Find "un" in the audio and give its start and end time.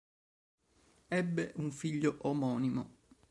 1.57-1.71